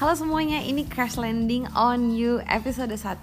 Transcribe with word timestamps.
Halo 0.00 0.16
semuanya, 0.16 0.64
ini 0.64 0.88
Crash 0.88 1.20
Landing 1.20 1.68
on 1.76 2.16
You 2.16 2.40
episode 2.48 2.88
1 2.88 3.20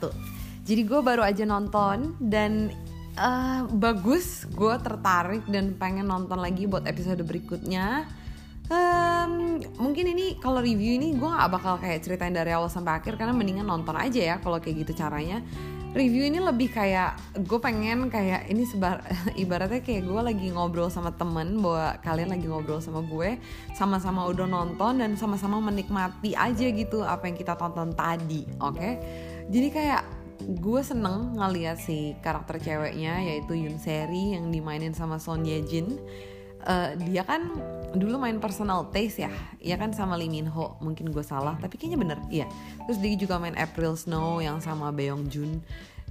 Jadi 0.62 0.82
gue 0.86 1.02
baru 1.02 1.26
aja 1.26 1.42
nonton 1.42 2.14
dan 2.21 2.70
uh, 3.18 3.66
bagus 3.66 4.46
Gue 4.54 4.78
tertarik 4.78 5.42
dan 5.50 5.74
pengen 5.74 6.05
nonton 6.05 6.38
lagi 6.38 6.70
buat 6.70 6.86
episode 6.86 7.18
berikutnya. 7.26 8.05
Um, 8.70 9.58
Mungkin 9.58 10.05
ini 10.05 10.38
kalau 10.38 10.62
review 10.62 11.02
ini 11.02 11.18
gue 11.18 11.26
gak 11.26 11.50
bakal 11.50 11.82
kayak 11.82 12.05
ceritain 12.05 12.38
dari 12.38 12.54
awal 12.54 12.70
sampai 12.70 13.02
akhir 13.02 13.18
Karena 13.18 13.34
mendingan 13.34 13.66
nonton 13.66 13.98
aja 13.98 14.21
ya 14.21 14.36
kalau 14.38 14.62
kayak 14.62 14.86
gitu 14.86 15.02
caranya 15.02 15.41
review 15.96 16.28
ini 16.28 16.44
lebih 16.44 16.74
kayak 16.74 17.16
gue 17.48 17.60
pengen 17.62 18.12
kayak 18.12 18.50
ini 18.52 18.68
sebar 18.68 19.00
ibaratnya 19.44 19.80
kayak 19.80 20.04
gue 20.04 20.22
lagi 20.22 20.48
ngobrol 20.52 20.92
sama 20.92 21.16
temen 21.16 21.60
bahwa 21.64 21.96
kalian 22.04 22.30
lagi 22.34 22.48
ngobrol 22.50 22.84
sama 22.84 23.06
gue 23.06 23.40
sama-sama 23.78 24.28
udah 24.28 24.48
nonton 24.48 25.00
dan 25.00 25.16
sama-sama 25.16 25.62
menikmati 25.64 26.36
aja 26.36 26.68
gitu 26.68 27.05
apa 27.05 27.30
yang 27.31 27.38
kita 27.40 27.55
tonton 27.55 27.95
tadi 27.95 28.44
oke 28.59 28.76
okay? 28.76 28.94
jadi 29.48 29.68
kayak 29.72 30.04
gue 30.38 30.81
seneng 30.86 31.34
ngeliat 31.36 31.81
si 31.81 32.14
karakter 32.22 32.62
ceweknya 32.62 33.20
yaitu 33.26 33.58
Yun 33.58 33.81
Seri 33.81 34.38
yang 34.38 34.54
dimainin 34.54 34.94
sama 34.94 35.17
Son 35.17 35.42
Ye 35.42 35.66
Jin 35.66 35.98
uh, 36.66 36.97
dia 36.97 37.21
kan 37.27 37.53
dulu 37.93 38.21
main 38.21 38.41
personal 38.41 38.89
taste 38.89 39.21
ya. 39.21 39.31
Ya 39.61 39.75
kan 39.77 39.93
sama 39.93 40.17
Lee 40.17 40.31
Min 40.31 40.49
Ho. 40.49 40.80
Mungkin 40.81 41.13
gue 41.13 41.25
salah 41.25 41.59
tapi 41.61 41.77
kayaknya 41.77 41.99
bener. 41.99 42.20
Iya. 42.31 42.47
Terus 42.88 42.97
dia 43.03 43.13
juga 43.20 43.38
main 43.38 43.57
April 43.59 43.93
Snow 43.93 44.41
yang 44.41 44.57
sama 44.63 44.89
Beong 44.89 45.30
Jun. 45.30 45.61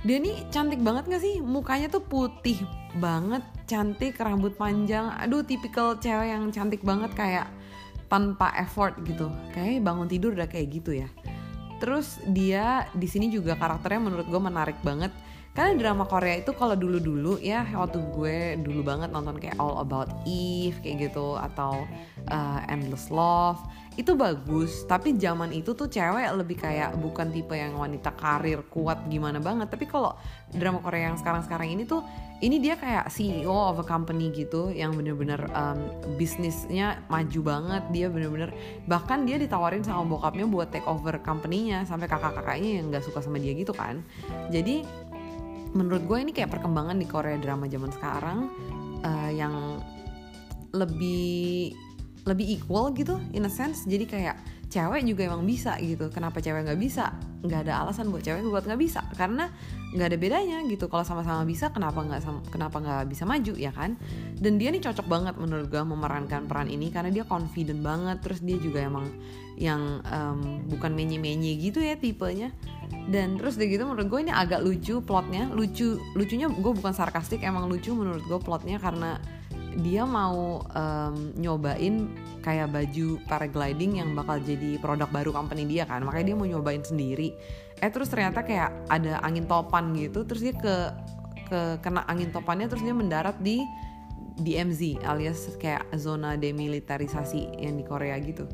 Dia 0.04 0.20
nih 0.20 0.46
cantik 0.52 0.84
banget 0.84 1.08
gak 1.08 1.22
sih? 1.24 1.40
Mukanya 1.40 1.88
tuh 1.88 2.04
putih 2.04 2.60
banget 3.00 3.42
cantik 3.64 4.20
rambut 4.20 4.54
panjang. 4.54 5.10
Aduh 5.18 5.42
tipikal 5.42 5.96
cewek 5.96 6.30
yang 6.30 6.52
cantik 6.52 6.84
banget 6.84 7.10
kayak 7.16 7.48
tanpa 8.06 8.52
effort 8.60 8.94
gitu. 9.02 9.32
Kayak 9.50 9.82
bangun 9.82 10.06
tidur 10.06 10.36
udah 10.36 10.46
kayak 10.46 10.68
gitu 10.70 11.00
ya. 11.00 11.08
Terus 11.76 12.20
dia 12.28 12.88
di 12.96 13.04
sini 13.04 13.28
juga 13.28 13.56
karakternya 13.56 14.00
menurut 14.00 14.26
gue 14.28 14.40
menarik 14.40 14.78
banget 14.80 15.12
karena 15.56 15.72
drama 15.80 16.04
Korea 16.04 16.36
itu 16.44 16.52
kalau 16.52 16.76
dulu-dulu 16.76 17.40
ya 17.40 17.64
waktu 17.72 17.96
gue 18.12 18.60
dulu 18.60 18.84
banget 18.84 19.08
nonton 19.08 19.40
kayak 19.40 19.56
All 19.56 19.80
About 19.80 20.12
Eve 20.28 20.76
kayak 20.84 21.08
gitu 21.08 21.40
atau 21.40 21.88
uh, 22.28 22.60
Endless 22.68 23.08
Love 23.08 23.64
itu 23.96 24.12
bagus. 24.12 24.84
Tapi 24.84 25.16
zaman 25.16 25.50
itu 25.56 25.72
tuh 25.72 25.88
cewek 25.88 26.28
lebih 26.36 26.60
kayak 26.60 27.00
bukan 27.00 27.32
tipe 27.32 27.56
yang 27.56 27.80
wanita 27.80 28.12
karir 28.12 28.60
kuat 28.68 29.08
gimana 29.08 29.40
banget. 29.40 29.72
Tapi 29.72 29.88
kalau 29.88 30.12
drama 30.52 30.84
Korea 30.84 31.10
yang 31.12 31.16
sekarang-sekarang 31.16 31.72
ini 31.72 31.88
tuh 31.88 32.04
ini 32.44 32.60
dia 32.60 32.76
kayak 32.76 33.08
CEO 33.08 33.48
of 33.48 33.80
a 33.80 33.86
company 33.88 34.28
gitu 34.28 34.68
yang 34.68 34.92
bener-bener 34.92 35.40
um, 35.56 35.80
bisnisnya 36.20 37.00
maju 37.08 37.40
banget. 37.40 37.82
Dia 37.96 38.06
bener-bener 38.12 38.52
bahkan 38.84 39.24
dia 39.24 39.40
ditawarin 39.40 39.80
sama 39.80 40.04
bokapnya 40.04 40.44
buat 40.44 40.68
take 40.68 40.84
over 40.84 41.16
company-nya 41.24 41.88
sampai 41.88 42.04
kakak-kakaknya 42.04 42.84
yang 42.84 42.92
nggak 42.92 43.00
suka 43.00 43.24
sama 43.24 43.40
dia 43.40 43.56
gitu 43.56 43.72
kan. 43.72 44.04
Jadi 44.52 44.84
menurut 45.74 46.02
gue 46.06 46.18
ini 46.20 46.32
kayak 46.36 46.52
perkembangan 46.52 46.96
di 47.00 47.06
Korea 47.08 47.40
drama 47.40 47.66
zaman 47.66 47.90
sekarang 47.90 48.38
uh, 49.02 49.30
yang 49.32 49.80
lebih 50.76 51.72
lebih 52.26 52.58
equal 52.58 52.90
gitu 52.92 53.16
in 53.32 53.46
a 53.46 53.52
sense. 53.52 53.86
Jadi 53.86 54.04
kayak 54.04 54.36
cewek 54.66 55.06
juga 55.06 55.30
emang 55.30 55.46
bisa 55.46 55.78
gitu. 55.78 56.10
Kenapa 56.10 56.42
cewek 56.42 56.66
nggak 56.66 56.80
bisa? 56.82 57.14
Nggak 57.46 57.70
ada 57.70 57.86
alasan 57.86 58.10
buat 58.10 58.26
cewek 58.26 58.42
buat 58.50 58.66
nggak 58.66 58.80
bisa. 58.82 59.00
Karena 59.14 59.46
nggak 59.94 60.08
ada 60.10 60.18
bedanya 60.18 60.58
gitu. 60.66 60.90
Kalau 60.90 61.06
sama-sama 61.06 61.46
bisa 61.46 61.70
kenapa 61.70 62.02
nggak 62.02 62.50
kenapa 62.50 62.76
nggak 62.82 63.02
bisa 63.06 63.22
maju 63.22 63.54
ya 63.54 63.70
kan? 63.70 63.94
Dan 64.36 64.58
dia 64.58 64.74
nih 64.74 64.82
cocok 64.82 65.06
banget 65.06 65.34
menurut 65.38 65.70
gue 65.70 65.82
memerankan 65.86 66.50
peran 66.50 66.66
ini. 66.66 66.90
Karena 66.90 67.14
dia 67.14 67.22
confident 67.22 67.80
banget. 67.80 68.18
Terus 68.26 68.42
dia 68.42 68.58
juga 68.58 68.82
emang 68.82 69.06
yang 69.56 70.04
um, 70.04 70.66
bukan 70.68 70.92
menye-menye 70.92 71.56
gitu 71.56 71.80
ya 71.80 71.96
tipenya 71.96 72.52
dan 73.06 73.38
terus 73.38 73.54
dia 73.54 73.70
gitu 73.70 73.86
menurut 73.86 74.10
gue 74.10 74.20
ini 74.26 74.32
agak 74.34 74.62
lucu 74.62 74.98
plotnya. 75.04 75.46
Lucu 75.52 75.98
lucunya 76.18 76.50
gue 76.50 76.72
bukan 76.74 76.90
sarkastik 76.90 77.42
emang 77.46 77.70
lucu 77.70 77.94
menurut 77.94 78.22
gue 78.26 78.40
plotnya 78.42 78.82
karena 78.82 79.20
dia 79.76 80.08
mau 80.08 80.64
um, 80.64 81.16
nyobain 81.36 82.08
kayak 82.40 82.72
baju 82.72 83.20
paragliding 83.28 84.00
yang 84.00 84.16
bakal 84.16 84.40
jadi 84.40 84.80
produk 84.80 85.06
baru 85.12 85.30
company 85.30 85.68
dia 85.68 85.84
kan. 85.84 86.02
Makanya 86.02 86.34
dia 86.34 86.36
mau 86.36 86.48
nyobain 86.48 86.82
sendiri. 86.82 87.36
Eh 87.78 87.90
terus 87.92 88.08
ternyata 88.08 88.42
kayak 88.42 88.88
ada 88.88 89.20
angin 89.20 89.44
topan 89.44 89.92
gitu 89.94 90.24
terus 90.24 90.42
dia 90.42 90.54
ke 90.56 90.76
ke 91.46 91.60
kena 91.78 92.02
angin 92.10 92.34
topannya 92.34 92.66
terus 92.66 92.82
dia 92.82 92.96
mendarat 92.96 93.38
di 93.38 93.62
DMZ 94.36 95.00
alias 95.00 95.56
kayak 95.56 95.88
zona 95.96 96.36
demilitarisasi 96.36 97.56
yang 97.56 97.80
di 97.80 97.84
Korea 97.88 98.20
gitu. 98.20 98.44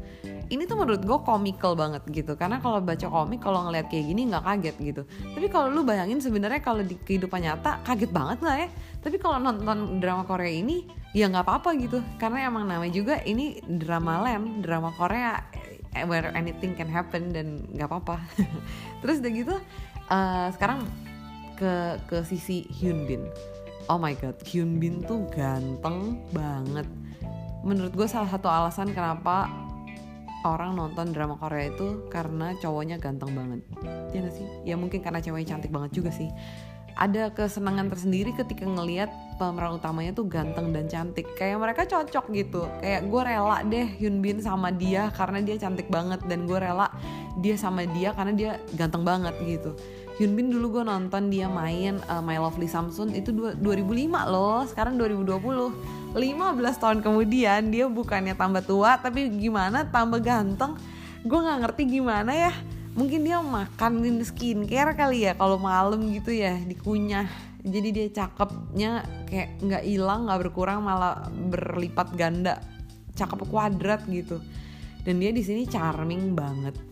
Ini 0.46 0.68
tuh 0.70 0.78
menurut 0.78 1.02
gue 1.02 1.18
komikal 1.26 1.74
banget 1.74 2.06
gitu. 2.14 2.38
Karena 2.38 2.62
kalau 2.62 2.78
baca 2.78 3.06
komik 3.10 3.42
kalau 3.42 3.66
ngeliat 3.66 3.90
kayak 3.90 4.06
gini 4.06 4.30
nggak 4.30 4.46
kaget 4.46 4.76
gitu. 4.78 5.02
Tapi 5.34 5.46
kalau 5.50 5.74
lu 5.74 5.82
bayangin 5.82 6.22
sebenarnya 6.22 6.62
kalau 6.62 6.86
di 6.86 6.94
kehidupan 6.94 7.42
nyata 7.42 7.82
kaget 7.82 8.10
banget 8.14 8.38
lah 8.46 8.56
ya. 8.62 8.68
Tapi 9.02 9.16
kalau 9.18 9.42
nonton 9.42 9.98
drama 9.98 10.22
Korea 10.22 10.54
ini 10.54 10.86
ya 11.10 11.26
nggak 11.26 11.42
apa-apa 11.50 11.74
gitu. 11.74 11.98
Karena 12.20 12.46
emang 12.46 12.70
namanya 12.70 12.94
juga 12.94 13.18
ini 13.26 13.58
drama 13.66 14.22
land 14.22 14.62
drama 14.62 14.94
Korea 14.94 15.42
eh, 15.98 16.06
where 16.06 16.30
anything 16.38 16.78
can 16.78 16.86
happen 16.86 17.34
dan 17.34 17.66
nggak 17.74 17.90
apa-apa. 17.90 18.22
Terus 19.02 19.18
udah 19.18 19.32
gitu 19.34 19.54
uh, 20.14 20.46
sekarang 20.54 20.86
ke 21.58 21.98
ke 22.06 22.18
sisi 22.22 22.70
Hyun 22.70 23.02
Bin 23.08 23.26
oh 23.90 23.98
my 23.98 24.14
god 24.18 24.38
Hyun 24.46 24.78
Bin 24.78 25.02
tuh 25.02 25.26
ganteng 25.32 26.22
banget. 26.30 26.86
Menurut 27.62 27.94
gue 27.94 28.08
salah 28.10 28.30
satu 28.30 28.50
alasan 28.50 28.90
kenapa 28.90 29.46
orang 30.42 30.74
nonton 30.74 31.14
drama 31.14 31.38
Korea 31.38 31.70
itu 31.70 32.06
karena 32.10 32.54
cowoknya 32.58 32.98
ganteng 32.98 33.34
banget. 33.34 33.60
Ya 34.10 34.18
gak 34.22 34.34
sih? 34.34 34.46
Ya 34.66 34.74
mungkin 34.74 35.02
karena 35.02 35.22
ceweknya 35.22 35.56
cantik 35.56 35.70
banget 35.70 36.02
juga 36.02 36.10
sih. 36.10 36.30
Ada 36.92 37.32
kesenangan 37.32 37.88
tersendiri 37.88 38.36
ketika 38.36 38.68
ngelihat 38.68 39.08
pemeran 39.40 39.80
utamanya 39.80 40.12
tuh 40.12 40.28
ganteng 40.28 40.76
dan 40.76 40.90
cantik. 40.90 41.24
Kayak 41.40 41.62
mereka 41.62 41.88
cocok 41.88 42.28
gitu. 42.36 42.68
Kayak 42.84 43.08
gue 43.08 43.22
rela 43.22 43.58
deh 43.64 43.86
Hyun 43.96 44.20
Bin 44.20 44.44
sama 44.44 44.68
dia 44.68 45.08
karena 45.14 45.40
dia 45.40 45.56
cantik 45.56 45.88
banget. 45.88 46.20
Dan 46.28 46.44
gue 46.44 46.58
rela 46.58 46.92
dia 47.40 47.56
sama 47.56 47.88
dia 47.88 48.12
karena 48.12 48.32
dia 48.36 48.50
ganteng 48.76 49.06
banget 49.08 49.32
gitu 49.46 49.72
Hyun 50.22 50.38
Bin 50.38 50.54
dulu 50.54 50.78
gue 50.78 50.84
nonton 50.86 51.34
dia 51.34 51.50
main 51.50 51.98
uh, 52.06 52.22
My 52.22 52.38
Lovely 52.38 52.70
Samsung 52.70 53.10
itu 53.18 53.34
2005 53.34 53.58
loh 54.30 54.62
sekarang 54.70 54.94
2020 54.94 56.14
15 56.14 56.14
tahun 56.78 57.02
kemudian 57.02 57.74
dia 57.74 57.90
bukannya 57.90 58.38
tambah 58.38 58.62
tua 58.62 59.02
tapi 59.02 59.26
gimana 59.34 59.82
tambah 59.82 60.22
ganteng 60.22 60.78
gue 61.26 61.38
nggak 61.42 61.58
ngerti 61.66 61.82
gimana 61.98 62.30
ya. 62.30 62.54
Mungkin 62.94 63.26
dia 63.26 63.42
makanin 63.42 64.22
skincare 64.22 64.94
kali 64.94 65.26
ya 65.26 65.34
kalau 65.34 65.58
malam 65.58 65.98
gitu 66.14 66.30
ya 66.30 66.54
dikunyah 66.70 67.26
jadi 67.66 67.88
dia 67.90 68.06
cakepnya 68.22 69.02
kayak 69.26 69.58
nggak 69.58 69.82
hilang 69.82 70.30
nggak 70.30 70.38
berkurang 70.46 70.86
malah 70.86 71.26
berlipat 71.50 72.14
ganda. 72.14 72.62
Cakep 73.18 73.42
kuadrat 73.50 74.06
gitu. 74.06 74.38
Dan 75.02 75.18
dia 75.18 75.34
di 75.34 75.42
sini 75.42 75.66
charming 75.66 76.38
banget 76.38 76.91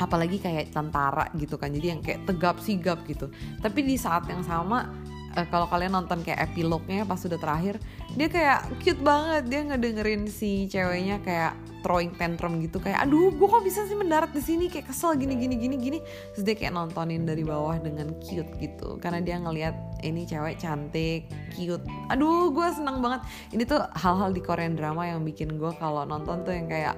apalagi 0.00 0.40
kayak 0.40 0.72
tentara 0.72 1.28
gitu 1.36 1.60
kan 1.60 1.68
jadi 1.68 1.94
yang 1.94 2.00
kayak 2.00 2.24
tegap 2.24 2.56
sigap 2.58 3.04
gitu. 3.04 3.28
Tapi 3.60 3.84
di 3.84 4.00
saat 4.00 4.24
yang 4.32 4.40
sama 4.40 4.88
uh, 5.36 5.46
kalau 5.52 5.68
kalian 5.68 5.94
nonton 5.94 6.24
kayak 6.24 6.50
epilognya 6.50 7.04
pas 7.06 7.20
sudah 7.20 7.36
terakhir 7.36 7.76
dia 8.16 8.26
kayak 8.26 8.66
cute 8.82 9.02
banget. 9.04 9.46
Dia 9.46 9.60
ngedengerin 9.68 10.26
si 10.26 10.66
ceweknya 10.66 11.22
kayak 11.22 11.54
throwing 11.80 12.12
tantrum 12.18 12.60
gitu 12.60 12.76
kayak 12.76 13.08
aduh 13.08 13.32
gue 13.32 13.48
kok 13.48 13.64
bisa 13.64 13.86
sih 13.86 13.94
mendarat 13.94 14.32
di 14.34 14.42
sini? 14.42 14.66
Kayak 14.66 14.90
kesel 14.90 15.14
gini 15.20 15.36
gini 15.36 15.54
gini 15.60 15.76
gini. 15.76 15.98
Terus 16.34 16.42
dia 16.42 16.56
kayak 16.56 16.74
nontonin 16.74 17.28
dari 17.28 17.44
bawah 17.46 17.76
dengan 17.78 18.10
cute 18.24 18.50
gitu. 18.58 18.98
Karena 18.98 19.20
dia 19.20 19.36
ngelihat 19.38 20.02
ini 20.02 20.26
cewek 20.26 20.58
cantik 20.58 21.28
cute. 21.54 21.84
Aduh 22.10 22.50
gue 22.50 22.66
seneng 22.72 22.98
banget. 23.04 23.22
Ini 23.54 23.62
tuh 23.68 23.84
hal-hal 24.00 24.32
di 24.32 24.40
Korean 24.40 24.74
drama 24.74 25.06
yang 25.06 25.22
bikin 25.22 25.60
gue 25.60 25.72
kalau 25.78 26.02
nonton 26.08 26.42
tuh 26.42 26.56
yang 26.56 26.66
kayak 26.66 26.96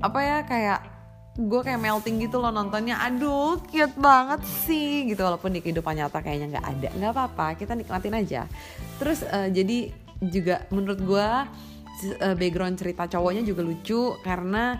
apa 0.00 0.20
ya 0.24 0.38
kayak 0.48 0.80
gue 1.32 1.60
kayak 1.64 1.80
melting 1.80 2.20
gitu 2.20 2.38
loh 2.42 2.52
nontonnya. 2.52 3.00
Aduh 3.00 3.60
cute 3.68 3.96
banget 3.96 4.44
sih 4.68 5.08
gitu. 5.08 5.24
Walaupun 5.24 5.56
di 5.56 5.60
kehidupan 5.64 5.96
nyata 5.96 6.20
kayaknya 6.20 6.58
nggak 6.58 6.66
ada. 6.66 6.88
Nggak 6.92 7.12
apa-apa 7.16 7.46
kita 7.56 7.72
nikmatin 7.72 8.14
aja. 8.16 8.42
Terus 9.00 9.24
uh, 9.24 9.48
jadi 9.48 9.92
juga 10.22 10.66
menurut 10.70 11.00
gue 11.02 11.28
uh, 12.22 12.34
background 12.38 12.78
cerita 12.78 13.08
cowoknya 13.10 13.42
juga 13.42 13.62
lucu 13.64 14.14
karena 14.22 14.78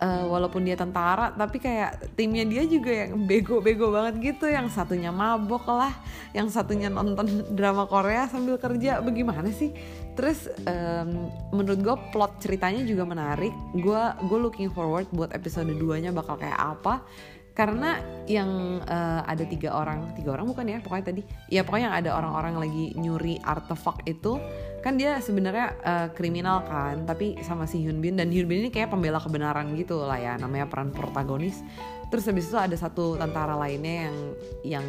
uh, 0.00 0.24
walaupun 0.30 0.64
dia 0.64 0.74
tentara 0.78 1.30
tapi 1.34 1.58
kayak 1.58 2.16
timnya 2.18 2.46
dia 2.46 2.62
juga 2.64 3.06
yang 3.06 3.26
bego-bego 3.26 3.90
banget 3.90 4.34
gitu. 4.34 4.46
Yang 4.50 4.74
satunya 4.74 5.10
mabok 5.14 5.66
lah 5.68 5.94
yang 6.32 6.50
satunya 6.50 6.90
nonton 6.90 7.54
drama 7.54 7.84
Korea 7.86 8.26
sambil 8.30 8.56
kerja. 8.56 9.02
Bagaimana 9.04 9.50
sih? 9.54 9.74
Terus 10.14 10.46
um, 10.66 11.30
menurut 11.50 11.80
gue 11.82 11.96
plot 12.14 12.38
ceritanya 12.38 12.86
juga 12.86 13.02
menarik. 13.02 13.54
Gue 13.74 14.02
gue 14.30 14.38
looking 14.38 14.70
forward 14.70 15.10
buat 15.10 15.34
episode 15.34 15.70
2 15.70 16.04
nya 16.04 16.10
bakal 16.14 16.38
kayak 16.38 16.58
apa 16.58 17.02
karena 17.54 18.02
yang 18.26 18.82
uh, 18.82 19.22
ada 19.22 19.46
tiga 19.46 19.70
orang 19.70 20.10
tiga 20.18 20.34
orang 20.34 20.50
bukan 20.50 20.66
ya 20.66 20.78
pokoknya 20.82 21.04
tadi. 21.06 21.22
Ya 21.46 21.62
pokoknya 21.62 21.86
yang 21.86 21.96
ada 22.02 22.10
orang-orang 22.18 22.54
lagi 22.58 22.84
nyuri 22.98 23.38
artefak 23.46 24.02
itu 24.10 24.42
kan 24.82 24.98
dia 25.00 25.16
sebenarnya 25.22 25.78
uh, 25.80 26.08
kriminal 26.12 26.66
kan 26.66 27.08
tapi 27.08 27.40
sama 27.40 27.64
si 27.64 27.80
Hyun 27.80 28.02
Bin 28.02 28.20
dan 28.20 28.28
Hyun 28.28 28.44
Bin 28.44 28.66
ini 28.66 28.70
kayak 28.74 28.92
pembela 28.92 29.16
kebenaran 29.22 29.72
gitu 29.78 30.02
lah 30.02 30.18
ya 30.18 30.34
namanya 30.36 30.66
peran 30.66 30.90
protagonis. 30.90 31.62
Terus 32.10 32.26
habis 32.26 32.50
itu 32.50 32.58
ada 32.58 32.74
satu 32.74 33.14
tentara 33.16 33.54
lainnya 33.54 34.10
yang 34.10 34.16
yang 34.62 34.86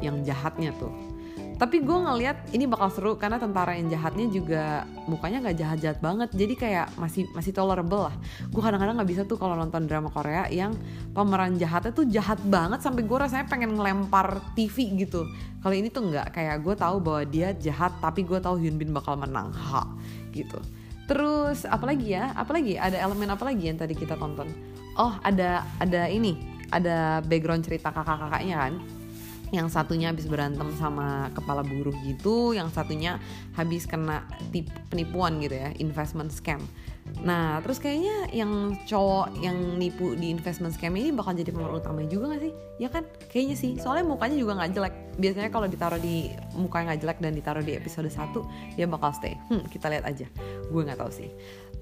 yang 0.00 0.16
jahatnya 0.26 0.72
tuh 0.80 1.21
tapi 1.62 1.78
gue 1.78 1.94
ngeliat 1.94 2.50
ini 2.50 2.66
bakal 2.66 2.90
seru 2.90 3.14
karena 3.14 3.38
tentara 3.38 3.78
yang 3.78 3.86
jahatnya 3.86 4.26
juga 4.34 4.82
mukanya 5.06 5.46
nggak 5.46 5.58
jahat-jahat 5.62 5.98
banget. 6.02 6.34
Jadi 6.34 6.58
kayak 6.58 6.90
masih 6.98 7.30
masih 7.38 7.54
tolerable 7.54 8.10
lah. 8.10 8.14
Gue 8.50 8.58
kadang-kadang 8.58 8.98
nggak 8.98 9.06
bisa 9.06 9.22
tuh 9.22 9.38
kalau 9.38 9.54
nonton 9.54 9.86
drama 9.86 10.10
Korea 10.10 10.50
yang 10.50 10.74
pemeran 11.14 11.54
jahatnya 11.62 11.94
tuh 11.94 12.10
jahat 12.10 12.42
banget 12.50 12.82
sampai 12.82 13.06
gue 13.06 13.14
rasanya 13.14 13.46
pengen 13.46 13.78
ngelempar 13.78 14.42
TV 14.58 15.06
gitu. 15.06 15.22
Kalau 15.62 15.70
ini 15.70 15.86
tuh 15.86 16.10
nggak. 16.10 16.34
Kayak 16.34 16.66
gue 16.66 16.74
tahu 16.74 16.96
bahwa 16.98 17.22
dia 17.30 17.54
jahat 17.54 17.94
tapi 18.02 18.26
gue 18.26 18.42
tahu 18.42 18.58
Hyun 18.58 18.74
Bin 18.74 18.90
bakal 18.90 19.14
menang. 19.14 19.54
Ha 19.54 19.86
gitu. 20.34 20.58
Terus 21.06 21.62
apalagi 21.62 22.18
ya? 22.18 22.34
Apalagi? 22.34 22.74
Ada 22.74 22.98
elemen 23.06 23.30
apa 23.30 23.46
lagi 23.46 23.70
yang 23.70 23.78
tadi 23.78 23.94
kita 23.94 24.18
tonton? 24.18 24.50
Oh 24.98 25.14
ada 25.22 25.62
ada 25.78 26.10
ini. 26.10 26.34
Ada 26.74 27.22
background 27.22 27.62
cerita 27.62 27.94
kakak-kakaknya 27.94 28.58
kan 28.58 28.74
yang 29.52 29.68
satunya 29.68 30.08
habis 30.08 30.24
berantem 30.26 30.72
sama 30.80 31.28
kepala 31.36 31.60
buruh 31.60 31.94
gitu, 32.08 32.56
yang 32.56 32.72
satunya 32.72 33.20
habis 33.52 33.84
kena 33.84 34.24
tip, 34.50 34.72
penipuan 34.88 35.38
gitu 35.44 35.60
ya, 35.60 35.70
investment 35.76 36.32
scam. 36.32 36.64
Nah, 37.20 37.60
terus 37.60 37.76
kayaknya 37.76 38.32
yang 38.32 38.78
cowok 38.88 39.36
yang 39.44 39.76
nipu 39.76 40.16
di 40.16 40.32
investment 40.32 40.72
scam 40.72 40.96
ini 40.96 41.12
bakal 41.12 41.36
jadi 41.36 41.52
pemeran 41.52 41.82
utama 41.82 42.00
juga 42.08 42.32
gak 42.32 42.42
sih? 42.48 42.52
Ya 42.80 42.88
kan? 42.88 43.04
Kayaknya 43.28 43.56
sih. 43.58 43.72
Soalnya 43.76 44.08
mukanya 44.08 44.36
juga 44.40 44.52
nggak 44.56 44.70
jelek. 44.72 44.94
Biasanya 45.20 45.50
kalau 45.52 45.66
ditaruh 45.68 46.00
di 46.00 46.32
mukanya 46.56 46.94
nggak 46.94 47.00
jelek 47.04 47.18
dan 47.20 47.32
ditaruh 47.36 47.62
di 47.62 47.76
episode 47.76 48.08
1, 48.08 48.78
dia 48.78 48.86
bakal 48.88 49.12
stay. 49.12 49.36
Hmm, 49.52 49.66
kita 49.68 49.92
lihat 49.92 50.08
aja. 50.08 50.26
Gue 50.72 50.82
nggak 50.86 50.98
tahu 50.98 51.12
sih. 51.12 51.28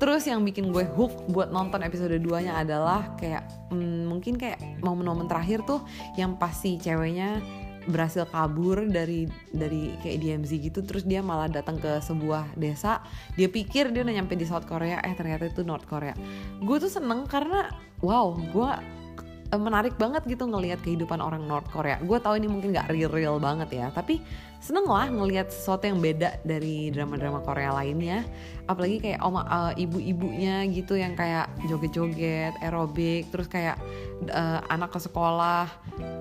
Terus 0.01 0.25
yang 0.25 0.41
bikin 0.49 0.73
gue 0.73 0.89
hook 0.97 1.29
buat 1.29 1.53
nonton 1.53 1.85
episode 1.85 2.17
2-nya 2.17 2.57
adalah 2.57 3.13
kayak 3.21 3.45
hmm, 3.69 4.09
mungkin 4.09 4.41
kayak 4.41 4.57
momen-momen 4.81 5.29
terakhir 5.29 5.61
tuh 5.69 5.85
yang 6.17 6.41
pasti 6.41 6.81
ceweknya 6.81 7.45
berhasil 7.89 8.29
kabur 8.29 8.85
dari 8.89 9.25
dari 9.53 9.97
kayak 10.05 10.21
DMZ 10.21 10.51
gitu 10.61 10.81
terus 10.85 11.05
dia 11.09 11.21
malah 11.21 11.53
datang 11.53 11.77
ke 11.77 12.01
sebuah 12.01 12.57
desa. 12.57 13.05
Dia 13.37 13.53
pikir 13.53 13.93
dia 13.93 14.01
udah 14.01 14.15
nyampe 14.17 14.41
di 14.41 14.49
South 14.49 14.65
Korea 14.65 15.05
eh 15.05 15.13
ternyata 15.13 15.49
itu 15.53 15.69
North 15.69 15.85
Korea. 15.85 16.17
Gue 16.65 16.81
tuh 16.81 16.89
seneng 16.89 17.29
karena 17.29 17.69
wow 18.01 18.33
gue 18.37 19.00
menarik 19.59 19.99
banget 19.99 20.23
gitu 20.31 20.47
ngelihat 20.47 20.79
kehidupan 20.87 21.19
orang 21.19 21.43
North 21.51 21.67
Korea. 21.75 21.99
Gue 21.99 22.23
tahu 22.23 22.39
ini 22.39 22.47
mungkin 22.47 22.71
gak 22.71 22.93
real-real 22.93 23.43
banget 23.43 23.75
ya, 23.75 23.87
tapi 23.91 24.23
seneng 24.61 24.87
lah 24.87 25.09
ngelihat 25.09 25.49
sesuatu 25.51 25.89
yang 25.89 25.99
beda 25.99 26.39
dari 26.47 26.93
drama-drama 26.95 27.43
Korea 27.43 27.75
lainnya. 27.75 28.23
Apalagi 28.71 29.03
kayak 29.03 29.19
oma 29.25 29.43
uh, 29.51 29.73
ibu-ibunya 29.75 30.63
gitu 30.71 30.95
yang 30.95 31.19
kayak 31.19 31.51
joget-joget, 31.67 32.55
aerobik, 32.63 33.27
terus 33.35 33.51
kayak 33.51 33.81
uh, 34.31 34.63
anak 34.71 34.95
ke 34.95 35.01
sekolah 35.03 35.67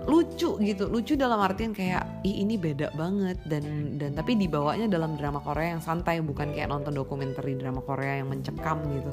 lucu 0.09 0.57
gitu, 0.65 0.89
lucu 0.89 1.13
dalam 1.13 1.37
artian 1.37 1.75
kayak 1.75 2.01
Ih, 2.25 2.41
ini 2.41 2.57
beda 2.57 2.89
banget 2.97 3.37
dan 3.45 3.95
dan 4.01 4.17
tapi 4.17 4.33
dibawanya 4.33 4.89
dalam 4.89 5.13
drama 5.13 5.37
Korea 5.39 5.77
yang 5.77 5.83
santai 5.85 6.17
bukan 6.25 6.49
kayak 6.51 6.73
nonton 6.73 6.97
dokumenter 6.97 7.45
drama 7.45 7.85
Korea 7.85 8.19
yang 8.23 8.33
mencekam 8.33 8.81
gitu 8.89 9.11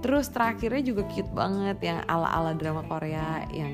Terus 0.00 0.32
terakhirnya 0.32 0.82
juga 0.84 1.04
cute 1.12 1.32
banget 1.32 1.78
yang 1.84 2.00
ala-ala 2.08 2.56
drama 2.56 2.80
Korea 2.88 3.44
yang 3.52 3.72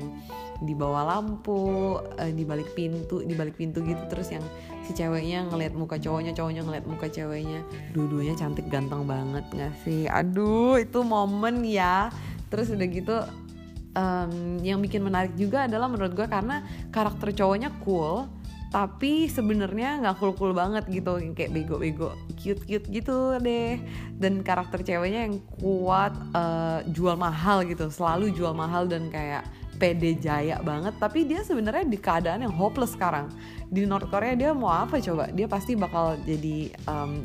di 0.57 0.73
bawah 0.73 1.05
lampu, 1.05 1.95
uh, 2.01 2.31
di 2.33 2.41
balik 2.41 2.73
pintu, 2.73 3.21
di 3.21 3.37
balik 3.37 3.55
pintu 3.55 3.85
gitu 3.85 4.01
terus 4.09 4.33
yang 4.33 4.41
si 4.83 4.91
ceweknya 4.97 5.45
ngeliat 5.47 5.77
muka 5.77 6.01
cowoknya, 6.01 6.33
cowoknya 6.33 6.65
ngeliat 6.65 6.85
muka 6.89 7.07
ceweknya, 7.07 7.61
dua-duanya 7.93 8.33
cantik 8.33 8.65
ganteng 8.67 9.05
banget 9.05 9.45
nggak 9.53 9.73
sih? 9.85 10.09
Aduh, 10.09 10.81
itu 10.81 10.99
momen 11.05 11.61
ya. 11.61 12.09
Terus 12.49 12.73
udah 12.73 12.87
gitu 12.89 13.17
um, 13.93 14.31
yang 14.61 14.79
bikin 14.81 15.01
menarik 15.05 15.33
juga 15.37 15.65
adalah 15.69 15.85
menurut 15.91 16.13
gue 16.13 16.27
karena 16.29 16.63
karakter 16.89 17.33
cowoknya 17.33 17.69
cool, 17.85 18.25
tapi 18.67 19.31
sebenarnya 19.31 20.03
nggak 20.03 20.15
cool 20.19 20.35
cool 20.35 20.51
banget 20.51 20.83
gitu 20.91 21.15
kayak 21.31 21.55
bego-bego 21.55 22.11
cute 22.35 22.63
cute 22.67 22.87
gitu 22.91 23.39
deh. 23.39 23.79
Dan 24.19 24.43
karakter 24.43 24.83
ceweknya 24.83 25.31
yang 25.31 25.39
kuat 25.59 26.11
uh, 26.35 26.83
jual 26.91 27.15
mahal 27.15 27.63
gitu 27.63 27.87
selalu 27.87 28.35
jual 28.35 28.51
mahal 28.51 28.83
dan 28.85 29.07
kayak 29.07 29.47
pede 29.79 30.19
jaya 30.19 30.59
banget. 30.59 30.99
Tapi 30.99 31.23
dia 31.23 31.45
sebenarnya 31.47 31.87
di 31.87 31.95
keadaan 31.95 32.43
yang 32.43 32.53
hopeless 32.53 32.97
sekarang. 32.97 33.31
Di 33.71 33.87
North 33.87 34.11
Korea 34.11 34.35
dia 34.35 34.51
mau 34.51 34.73
apa 34.73 34.99
coba? 34.99 35.31
Dia 35.31 35.47
pasti 35.47 35.77
bakal 35.79 36.19
jadi 36.27 36.75
um, 36.91 37.23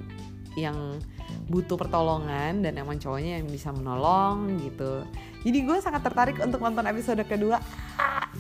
yang 0.55 1.01
butuh 1.49 1.81
pertolongan 1.81 2.61
dan 2.65 2.77
emang 2.77 3.01
cowoknya 3.01 3.41
yang 3.41 3.49
bisa 3.49 3.73
menolong 3.73 4.57
gitu. 4.63 5.03
Jadi 5.43 5.59
gue 5.67 5.79
sangat 5.83 6.07
tertarik 6.07 6.39
untuk 6.39 6.63
nonton 6.63 6.87
episode 6.87 7.21
kedua 7.27 7.59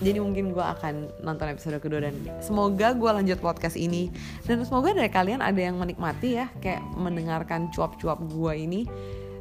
jadi 0.03 0.19
mungkin 0.19 0.51
gue 0.51 0.61
akan 0.61 1.23
nonton 1.23 1.47
episode 1.49 1.79
kedua 1.79 2.11
dan 2.11 2.15
semoga 2.43 2.91
gue 2.93 3.11
lanjut 3.11 3.39
podcast 3.39 3.79
ini 3.79 4.11
dan 4.45 4.61
semoga 4.67 4.93
dari 4.93 5.09
kalian 5.09 5.41
ada 5.41 5.57
yang 5.57 5.79
menikmati 5.79 6.43
ya 6.43 6.51
kayak 6.59 6.83
mendengarkan 6.99 7.71
cuap-cuap 7.71 8.19
gue 8.27 8.53
ini 8.59 8.81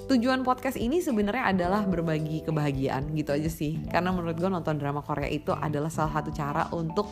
tujuan 0.06 0.46
podcast 0.46 0.78
ini 0.78 1.02
sebenarnya 1.02 1.52
adalah 1.52 1.82
berbagi 1.84 2.46
kebahagiaan 2.46 3.12
gitu 3.18 3.34
aja 3.34 3.50
sih 3.50 3.82
karena 3.90 4.14
menurut 4.14 4.38
gue 4.38 4.50
nonton 4.50 4.78
drama 4.78 5.02
Korea 5.02 5.28
itu 5.28 5.52
adalah 5.52 5.90
salah 5.90 6.22
satu 6.22 6.30
cara 6.30 6.70
untuk 6.72 7.10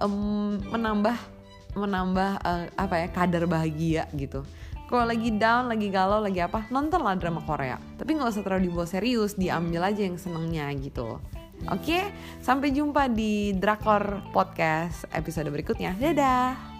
um, 0.00 0.56
menambah 0.72 1.16
menambah 1.76 2.30
uh, 2.40 2.64
apa 2.80 2.94
ya 3.04 3.08
kadar 3.12 3.44
bahagia 3.44 4.08
gitu 4.16 4.42
kalau 4.86 5.02
lagi 5.02 5.34
down, 5.34 5.66
lagi 5.66 5.90
galau, 5.90 6.22
lagi 6.22 6.38
apa, 6.38 6.70
nontonlah 6.70 7.18
drama 7.18 7.42
Korea. 7.42 7.74
Tapi 7.98 8.14
nggak 8.14 8.30
usah 8.30 8.46
terlalu 8.46 8.70
dibawa 8.70 8.86
serius, 8.86 9.34
diambil 9.34 9.82
aja 9.82 10.06
yang 10.06 10.14
senengnya 10.14 10.70
gitu. 10.78 11.18
Oke, 11.72 11.98
sampai 12.44 12.70
jumpa 12.70 13.08
di 13.10 13.56
Drakor 13.56 14.30
Podcast 14.30 15.08
episode 15.10 15.50
berikutnya. 15.50 15.96
Dadah! 15.96 16.75